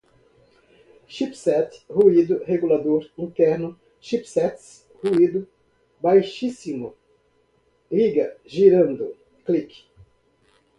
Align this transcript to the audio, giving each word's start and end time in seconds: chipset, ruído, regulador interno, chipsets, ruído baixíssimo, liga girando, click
chipset, 1.07 1.85
ruído, 1.87 2.43
regulador 2.43 3.07
interno, 3.15 3.79
chipsets, 3.99 4.83
ruído 4.95 5.47
baixíssimo, 6.01 6.95
liga 7.91 8.35
girando, 8.43 9.15
click 9.45 9.85